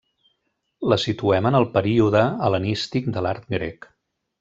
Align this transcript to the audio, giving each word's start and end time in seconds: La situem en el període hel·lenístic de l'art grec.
La 0.93 0.97
situem 1.03 1.51
en 1.51 1.59
el 1.61 1.69
període 1.77 2.25
hel·lenístic 2.49 3.15
de 3.15 3.27
l'art 3.27 3.49
grec. 3.59 3.91